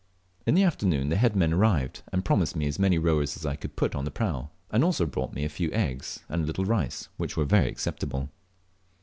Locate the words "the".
0.55-0.63, 1.09-1.15, 4.03-4.09